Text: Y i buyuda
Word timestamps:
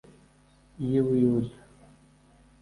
Y 0.85 0.89
i 0.99 0.99
buyuda 1.05 1.53